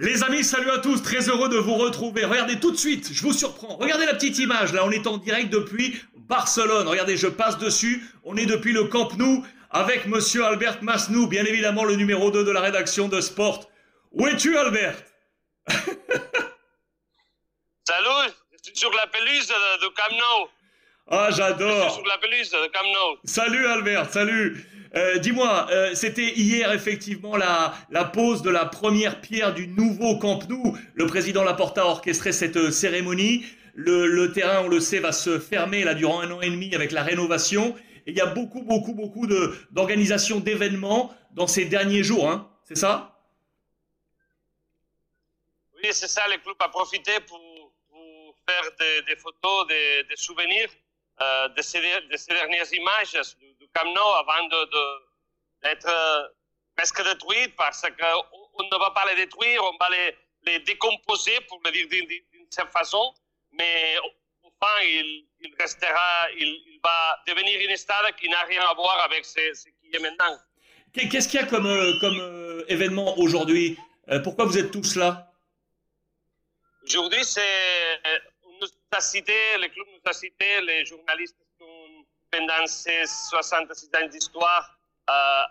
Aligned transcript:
Les 0.00 0.22
amis, 0.22 0.44
salut 0.44 0.70
à 0.70 0.78
tous, 0.78 1.02
très 1.02 1.28
heureux 1.28 1.48
de 1.48 1.58
vous 1.58 1.74
retrouver. 1.74 2.24
Regardez 2.24 2.60
tout 2.60 2.70
de 2.70 2.76
suite, 2.76 3.12
je 3.12 3.20
vous 3.20 3.32
surprends. 3.32 3.74
Regardez 3.78 4.06
la 4.06 4.14
petite 4.14 4.38
image, 4.38 4.72
là, 4.72 4.84
on 4.84 4.92
est 4.92 5.08
en 5.08 5.16
direct 5.18 5.50
depuis 5.50 6.00
Barcelone. 6.14 6.86
Regardez, 6.86 7.16
je 7.16 7.26
passe 7.26 7.58
dessus, 7.58 8.04
on 8.22 8.36
est 8.36 8.46
depuis 8.46 8.72
le 8.72 8.84
Camp 8.84 9.12
Nou 9.18 9.44
avec 9.70 10.06
monsieur 10.06 10.44
Albert 10.44 10.84
Masnou, 10.84 11.26
bien 11.26 11.44
évidemment 11.44 11.82
le 11.82 11.96
numéro 11.96 12.30
2 12.30 12.44
de 12.44 12.50
la 12.52 12.60
rédaction 12.60 13.08
de 13.08 13.20
Sport. 13.20 13.68
Où 14.12 14.28
es-tu, 14.28 14.56
Albert? 14.56 15.02
Salut, 17.84 18.30
sur 18.74 18.92
la 18.92 19.08
pelouse 19.08 19.48
de, 19.48 19.88
Camp 19.88 20.12
Nou. 20.12 20.48
Ah, 21.10 21.30
j'adore. 21.30 22.02
Nou. 22.84 23.18
Salut, 23.24 23.66
Albert, 23.66 24.12
salut. 24.12 24.66
Euh, 24.94 25.18
dis-moi, 25.18 25.66
euh, 25.70 25.94
c'était 25.94 26.34
hier 26.34 26.70
effectivement 26.72 27.36
la, 27.36 27.74
la 27.90 28.04
pose 28.04 28.42
de 28.42 28.50
la 28.50 28.66
première 28.66 29.20
pierre 29.22 29.54
du 29.54 29.68
nouveau 29.68 30.18
Camp 30.18 30.46
Nou. 30.48 30.76
Le 30.94 31.06
président 31.06 31.44
Laporta 31.44 31.82
a 31.82 31.84
orchestré 31.86 32.32
cette 32.32 32.56
euh, 32.58 32.70
cérémonie. 32.70 33.44
Le, 33.74 34.06
le, 34.06 34.32
terrain, 34.32 34.64
on 34.64 34.68
le 34.68 34.80
sait, 34.80 34.98
va 34.98 35.12
se 35.12 35.38
fermer 35.38 35.82
là 35.82 35.94
durant 35.94 36.20
un 36.20 36.30
an 36.30 36.42
et 36.42 36.50
demi 36.50 36.74
avec 36.74 36.92
la 36.92 37.02
rénovation. 37.02 37.74
Et 38.06 38.10
il 38.10 38.16
y 38.16 38.20
a 38.20 38.26
beaucoup, 38.26 38.62
beaucoup, 38.62 38.92
beaucoup 38.92 39.26
de 39.26 39.54
d'organisations 39.70 40.40
d'événements 40.40 41.14
dans 41.32 41.46
ces 41.46 41.64
derniers 41.64 42.02
jours. 42.02 42.30
Hein. 42.30 42.50
C'est 42.64 42.76
ça? 42.76 43.18
Oui, 45.76 45.88
c'est 45.92 46.08
ça. 46.08 46.22
Le 46.28 46.36
club 46.42 46.56
a 46.60 46.68
profité 46.68 47.12
pour, 47.26 47.40
pour 47.88 48.34
faire 48.46 48.70
des, 48.78 49.02
des 49.06 49.16
photos, 49.16 49.66
des, 49.68 50.04
des 50.08 50.16
souvenirs 50.16 50.68
euh, 51.20 51.48
de, 51.48 51.62
ces, 51.62 51.80
de, 51.80 52.16
ces, 52.16 52.32
dernières 52.32 52.72
images 52.72 53.16
Camp 53.74 53.84
Nou 53.86 54.00
avant 54.00 54.48
d'être 54.48 55.86
de, 55.86 55.90
euh, 55.90 56.28
presque 56.76 57.02
détruite 57.02 57.56
parce 57.56 57.82
qu'on 57.82 58.62
ne 58.64 58.78
va 58.78 58.90
pas 58.92 59.04
les 59.10 59.16
détruire, 59.16 59.62
on 59.64 59.76
va 59.78 59.88
les, 59.90 60.16
les 60.44 60.58
décomposer 60.60 61.40
pour 61.48 61.60
le 61.64 61.70
dire 61.72 61.86
d'une 61.88 62.46
certaine 62.50 62.72
façon, 62.72 63.12
mais 63.52 63.96
enfin 64.44 64.82
il, 64.84 65.26
il 65.40 65.54
restera, 65.58 66.30
il, 66.38 66.46
il, 66.46 66.80
va 66.82 67.20
devenir 67.26 67.68
une 67.68 67.76
stade 67.76 68.14
qui 68.20 68.28
n'a 68.28 68.42
rien 68.44 68.62
à 68.62 68.74
voir 68.74 69.00
avec 69.04 69.24
ce, 69.24 69.40
ce 69.54 69.64
qui 69.64 69.94
est 69.94 69.98
maintenant. 69.98 70.38
Qu'est-ce 70.92 71.28
qu'il 71.28 71.40
y 71.40 71.42
a 71.42 71.46
comme, 71.46 71.66
euh, 71.66 71.98
comme 72.00 72.18
euh, 72.18 72.64
événement 72.68 73.18
aujourd'hui? 73.18 73.76
Pourquoi 74.24 74.46
vous 74.46 74.56
êtes 74.56 74.70
tous 74.70 74.96
là? 74.96 75.30
Aujourd'hui, 76.82 77.22
c'est, 77.24 78.00
nous 78.60 78.68
a 78.92 79.00
cité, 79.00 79.58
le 79.58 79.68
club 79.68 79.86
nous 79.92 80.10
a 80.10 80.12
cité, 80.12 80.60
les 80.62 80.84
journalistes 80.84 81.36
pendant 82.30 82.66
ces 82.66 83.06
66 83.06 83.90
ans 83.96 84.06
d'histoire, 84.08 84.78
a, 85.06 85.46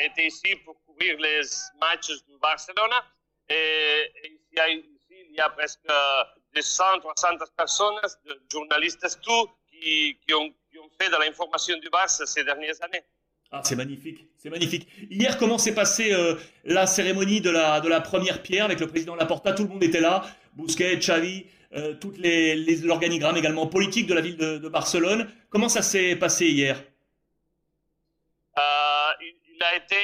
été 0.00 0.26
ici 0.26 0.56
pour 0.64 0.82
couvrir 0.84 1.18
les 1.18 1.42
matchs 1.80 2.12
du 2.28 2.38
Barcelone. 2.38 2.92
Et, 3.48 4.12
ici, 4.24 5.26
il 5.28 5.34
y 5.34 5.40
a 5.40 5.50
presque 5.50 5.80
200, 6.54 7.00
300 7.00 7.28
personnes, 7.56 8.00
journalistes, 8.50 9.20
tout, 9.22 9.50
qui, 9.68 10.18
qui, 10.26 10.34
ont, 10.34 10.50
qui 10.70 10.78
ont 10.78 10.90
fait 10.98 11.10
de 11.10 11.16
l'information 11.16 11.76
du 11.78 11.90
Barça 11.90 12.24
ces 12.26 12.44
dernières 12.44 12.82
années. 12.82 13.04
Ah, 13.50 13.62
c'est 13.62 13.76
magnifique, 13.76 14.26
c'est 14.36 14.50
magnifique. 14.50 14.88
Hier, 15.10 15.38
comment 15.38 15.58
s'est 15.58 15.74
passée 15.74 16.12
euh, 16.12 16.34
la 16.64 16.86
cérémonie 16.86 17.40
de 17.40 17.50
la, 17.50 17.80
de 17.80 17.88
la 17.88 18.00
première 18.00 18.42
pierre 18.42 18.64
avec 18.64 18.80
le 18.80 18.88
président 18.88 19.14
Laporta? 19.14 19.52
Tout 19.52 19.62
le 19.62 19.68
monde 19.68 19.84
était 19.84 20.00
là, 20.00 20.24
Bousquet, 20.54 20.96
Xavi, 20.96 21.46
euh, 21.72 21.94
toutes 21.94 22.18
les, 22.18 22.56
l'organigramme 22.82 23.36
également 23.36 23.68
politique 23.68 24.06
de 24.06 24.14
la 24.14 24.20
ville 24.20 24.36
de, 24.36 24.58
de 24.58 24.68
Barcelone. 24.68 25.30
Comment 25.50 25.68
ça 25.68 25.82
s'est 25.82 26.16
passé 26.16 26.46
hier? 26.46 26.82
Euh, 28.58 29.10
Il 29.20 29.62
a 29.62 29.76
été 29.76 29.96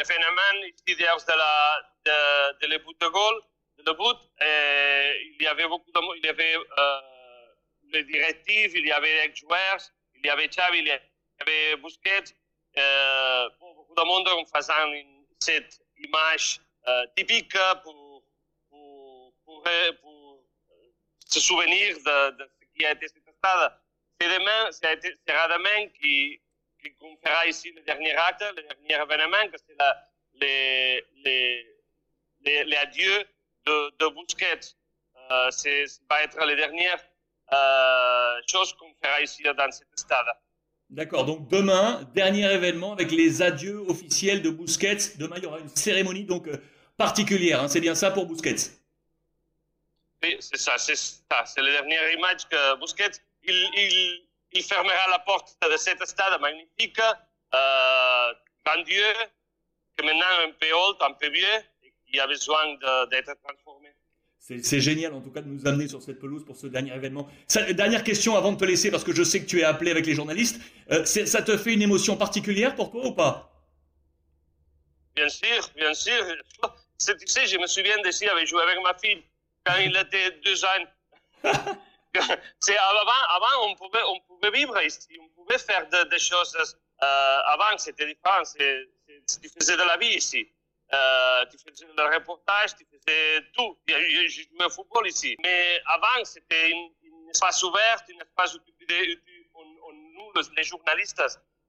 un 0.00 0.04
phénomène 0.04 0.72
ici 0.74 0.96
de 0.96 1.04
la 1.04 1.54
de, 2.04 2.66
de 2.66 2.72
le 2.72 2.78
but 2.78 3.00
de 3.00 3.06
goal, 3.06 3.34
de 3.78 3.84
le 3.86 3.92
but. 3.92 4.18
Et 4.40 5.36
il 5.38 5.42
y 5.44 5.46
avait 5.46 5.68
beaucoup 5.68 5.92
de 5.92 6.00
il 6.18 6.26
y 6.26 6.28
avait 6.28 6.56
euh, 6.56 7.00
les 7.92 8.02
directives, 8.04 8.72
il 8.74 8.86
y 8.86 8.92
avait 8.92 9.28
les 9.28 9.34
joueurs, 9.36 9.78
il 10.16 10.26
y 10.26 10.30
avait 10.30 10.48
Xavi, 10.48 10.78
il 10.78 10.86
y 10.86 10.90
avait 10.90 11.11
Busquets, 11.76 12.34
euh, 12.78 13.48
beaucoup 13.60 13.94
de 13.94 14.02
monde 14.02 14.28
en 14.28 14.44
faisant 14.46 14.92
une, 14.92 15.24
cette 15.40 15.80
image 15.98 16.60
euh, 16.88 17.06
typique 17.16 17.56
pour, 17.82 18.22
pour, 18.70 19.34
pour 19.44 20.44
se 21.26 21.40
souvenir 21.40 21.96
de, 21.96 22.50
ce 22.60 22.66
qui 22.76 22.86
a 22.86 22.92
été 22.92 23.08
cette 23.08 23.34
stade. 23.36 23.72
C'est 24.20 24.28
demain, 24.38 24.70
sera 24.70 25.48
demain 25.48 25.88
qui, 26.00 26.40
qui 26.80 27.48
ici 27.48 27.72
le 27.72 27.82
dernier 27.82 28.14
acte, 28.14 28.44
le 28.56 28.62
dernier 28.62 29.02
événement, 29.04 29.48
que 29.50 29.58
c'est 29.58 29.76
les, 30.34 31.04
les, 32.44 32.76
adieux 32.76 33.24
de, 33.66 33.90
de 33.98 34.08
Busquets. 34.08 34.74
Euh, 35.30 35.50
c'est, 35.50 35.84
va 36.10 36.22
être 36.22 36.38
la 36.38 36.54
dernière 36.54 36.98
euh, 37.52 38.40
chose 38.46 38.72
qu'on 38.74 38.92
fera 39.02 39.20
ici 39.20 39.42
dans 39.42 39.70
cette 39.70 39.98
stade. 39.98 40.26
D'accord, 40.92 41.24
donc 41.24 41.48
demain, 41.48 42.06
dernier 42.14 42.52
événement 42.52 42.92
avec 42.92 43.10
les 43.10 43.40
adieux 43.40 43.78
officiels 43.88 44.42
de 44.42 44.50
Busquets. 44.50 45.16
Demain, 45.16 45.36
il 45.38 45.44
y 45.44 45.46
aura 45.46 45.58
une 45.58 45.74
cérémonie 45.74 46.24
donc 46.24 46.48
euh, 46.48 46.58
particulière. 46.98 47.62
Hein. 47.62 47.68
C'est 47.68 47.80
bien 47.80 47.94
ça 47.94 48.10
pour 48.10 48.26
Busquets 48.26 48.56
oui, 50.22 50.36
c'est 50.40 50.56
ça, 50.56 50.78
c'est 50.78 50.94
ça. 50.94 51.44
C'est 51.46 51.60
le 51.60 51.72
dernier 51.72 51.98
image 52.14 52.46
que 52.48 52.76
Busquets, 52.76 53.18
il, 53.42 54.62
fermera 54.62 55.08
la 55.10 55.18
porte 55.20 55.56
de 55.68 55.76
cet 55.76 56.04
stade 56.06 56.40
magnifique, 56.40 57.00
euh, 57.00 58.34
grandieux, 58.64 59.14
que 59.96 60.04
maintenant 60.04 60.26
un 60.46 60.52
peu 60.52 60.72
old, 60.72 60.96
un 61.00 61.12
peu 61.14 61.28
vieux, 61.28 61.58
et 61.82 61.92
qui 62.06 62.20
a 62.20 62.26
besoin 62.26 62.74
d'être 63.10 63.34
transformé. 63.42 63.92
C'est 64.42 64.80
génial 64.80 65.14
en 65.14 65.20
tout 65.20 65.30
cas 65.30 65.40
de 65.40 65.46
nous 65.46 65.68
amener 65.68 65.86
sur 65.86 66.02
cette 66.02 66.18
pelouse 66.18 66.44
pour 66.44 66.56
ce 66.56 66.66
dernier 66.66 66.92
événement. 66.92 67.28
Ça, 67.46 67.72
dernière 67.72 68.02
question 68.02 68.34
avant 68.34 68.50
de 68.50 68.58
te 68.58 68.64
laisser 68.64 68.90
parce 68.90 69.04
que 69.04 69.12
je 69.12 69.22
sais 69.22 69.40
que 69.40 69.46
tu 69.46 69.60
es 69.60 69.62
appelé 69.62 69.92
avec 69.92 70.04
les 70.04 70.14
journalistes. 70.14 70.60
Euh, 70.90 71.04
ça 71.04 71.42
te 71.42 71.56
fait 71.56 71.72
une 71.72 71.82
émotion 71.82 72.16
particulière 72.16 72.74
pour 72.74 72.90
toi 72.90 73.06
ou 73.06 73.12
pas? 73.12 73.52
Bien 75.14 75.28
sûr, 75.28 75.70
bien 75.76 75.94
sûr. 75.94 76.24
Tu 76.98 77.26
sais, 77.26 77.46
je 77.46 77.56
me 77.56 77.68
souviens 77.68 77.96
de 78.02 78.10
si 78.10 78.26
j'avais 78.26 78.44
joué 78.44 78.62
avec 78.62 78.82
ma 78.82 78.94
fille 78.94 79.22
quand 79.64 79.76
il 79.76 79.96
était 79.96 80.32
deux 80.44 80.64
ans. 80.64 80.84
c'est 82.58 82.76
avant, 82.76 83.22
avant 83.28 83.70
on 83.70 83.76
pouvait, 83.76 84.02
on 84.08 84.20
pouvait 84.26 84.58
vivre 84.58 84.76
ici, 84.82 85.06
on 85.20 85.28
pouvait 85.40 85.58
faire 85.58 85.86
des 85.88 86.18
choses. 86.18 86.56
Euh, 87.00 87.38
avant, 87.44 87.78
c'était 87.78 88.06
différent. 88.06 88.44
C'est, 88.44 88.88
tu 89.40 89.48
faisais 89.48 89.76
de 89.76 89.82
la 89.86 89.96
vie 89.98 90.16
ici. 90.16 90.48
Euh, 90.94 91.46
tu 91.50 91.56
faisais 91.58 91.86
le 91.86 92.14
reportage, 92.14 92.76
tu 92.76 92.84
faisais 92.84 93.40
tout. 93.54 93.78
Je, 93.88 94.64
au 94.66 94.70
football 94.70 95.06
ici. 95.08 95.36
Mais 95.42 95.80
avant, 95.86 96.24
c'était 96.24 96.70
une, 96.70 96.90
une 97.02 97.30
espace 97.30 97.62
ouvert, 97.62 98.02
un 98.10 98.20
espace 98.20 98.54
où, 98.54 98.58
nous, 98.58 100.32
les 100.56 100.62
journalistes, 100.62 101.22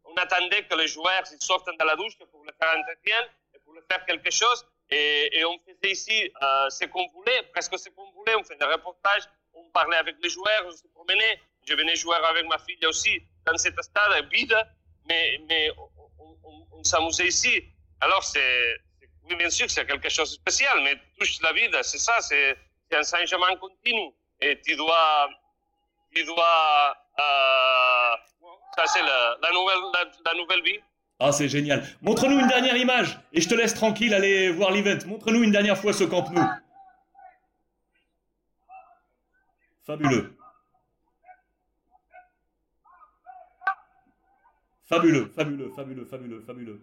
on 0.03 0.13
attendait 0.15 0.63
que 0.65 0.75
les 0.75 0.87
joueurs 0.87 1.23
ils 1.31 1.41
sortent 1.41 1.67
de 1.67 1.85
la 1.85 1.95
douche 1.95 2.17
pour 2.31 2.43
le 2.43 2.51
faire 2.59 2.77
entretien 2.77 3.21
et 3.53 3.59
pour 3.59 3.73
le 3.73 3.81
faire 3.89 4.05
quelque 4.05 4.29
chose. 4.29 4.65
Et, 4.89 5.39
et 5.39 5.45
on 5.45 5.57
faisait 5.59 5.91
ici 5.91 6.31
euh, 6.41 6.69
ce 6.69 6.85
qu'on 6.85 7.07
voulait, 7.07 7.43
presque 7.53 7.79
ce 7.79 7.89
qu'on 7.89 8.11
voulait. 8.11 8.35
On 8.35 8.43
faisait 8.43 8.57
des 8.57 8.65
reportages, 8.65 9.23
on 9.53 9.69
parlait 9.69 9.97
avec 9.97 10.17
les 10.21 10.29
joueurs, 10.29 10.65
on 10.65 10.71
se 10.71 10.85
promenait. 10.93 11.39
Je 11.65 11.73
venais 11.75 11.95
jouer 11.95 12.17
avec 12.17 12.45
ma 12.47 12.57
fille 12.59 12.85
aussi 12.85 13.21
dans 13.45 13.57
cet 13.57 13.81
stade 13.81 14.29
vide, 14.29 14.55
mais, 15.07 15.39
mais 15.47 15.71
on, 15.77 16.37
on, 16.43 16.67
on 16.73 16.83
s'amusait 16.83 17.27
ici. 17.27 17.63
Alors, 18.01 18.23
c'est, 18.23 18.77
oui, 19.29 19.35
bien 19.35 19.49
sûr, 19.49 19.69
c'est 19.69 19.85
quelque 19.85 20.09
chose 20.09 20.31
de 20.31 20.35
spécial, 20.35 20.81
mais 20.83 20.95
touche 21.17 21.41
la 21.41 21.53
vie, 21.53 21.69
c'est 21.83 21.97
ça, 21.97 22.19
c'est, 22.19 22.57
un 22.91 23.25
changement 23.25 23.55
continu. 23.59 24.11
Et 24.41 24.59
tu 24.61 24.75
dois, 24.75 25.29
tu 26.13 26.23
dois, 26.25 26.95
euh, 27.19 28.15
ça 28.75 28.85
c'est 28.85 29.01
la, 29.01 29.51
nouvelle, 29.53 30.11
la 30.25 30.33
nouvelle 30.33 30.63
vie. 30.63 30.79
Ah, 31.19 31.31
c'est 31.31 31.47
génial. 31.47 31.87
Montre-nous 32.01 32.39
une 32.39 32.47
dernière 32.47 32.75
image 32.75 33.17
et 33.31 33.39
je 33.39 33.47
te 33.47 33.55
laisse 33.55 33.73
tranquille 33.73 34.13
aller 34.13 34.51
voir 34.51 34.71
l'event. 34.71 34.99
Montre-nous 35.07 35.43
une 35.43 35.51
dernière 35.51 35.77
fois 35.77 35.93
ce 35.93 36.03
Camp 36.03 36.29
Nou. 36.31 36.41
Fabuleux. 39.85 40.35
Fabuleux, 44.85 45.31
fabuleux, 45.35 45.71
fabuleux, 45.75 46.05
fabuleux, 46.05 46.41
fabuleux. 46.45 46.81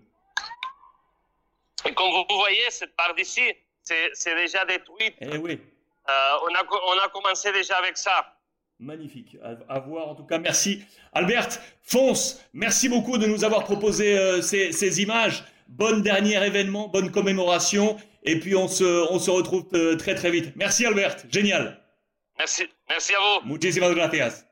Et 1.87 1.94
comme 1.94 2.11
vous 2.11 2.37
voyez, 2.37 2.71
cette 2.71 2.94
part 2.97 3.15
d'ici, 3.15 3.43
c'est 3.82 4.35
déjà 4.37 4.65
détruite. 4.65 5.15
Eh 5.21 5.37
oui. 5.38 5.61
Euh, 6.09 6.12
on, 6.43 6.55
a, 6.55 6.65
on 6.87 7.05
a 7.05 7.09
commencé 7.09 7.53
déjà 7.53 7.77
avec 7.77 7.97
ça. 7.97 8.37
Magnifique. 8.79 9.37
À, 9.69 9.79
voir 9.81 10.09
en 10.09 10.15
tout 10.15 10.25
cas. 10.25 10.38
Merci. 10.38 10.82
Albert, 11.12 11.49
fonce. 11.82 12.43
Merci 12.55 12.88
beaucoup 12.88 13.19
de 13.19 13.27
nous 13.27 13.44
avoir 13.44 13.65
proposé 13.65 14.19
euh, 14.19 14.41
ces, 14.41 14.73
ces, 14.73 15.03
images. 15.03 15.44
Bonne 15.69 16.03
dernier 16.03 16.44
événement, 16.44 16.88
bonne 16.88 17.11
commémoration. 17.11 17.99
Et 18.23 18.41
puis 18.41 18.56
on 18.56 18.69
se, 18.69 19.12
on 19.12 19.19
se 19.19 19.31
retrouve 19.31 19.67
euh, 19.75 19.97
très 19.97 20.15
très 20.15 20.31
vite. 20.31 20.56
Merci 20.56 20.87
Albert. 20.87 21.17
Génial. 21.31 21.79
Merci. 22.38 22.69
Merci 22.88 23.15
à 23.15 23.19
vous. 23.19 23.47
Muchísimas 23.47 23.93
gracias. 23.93 24.50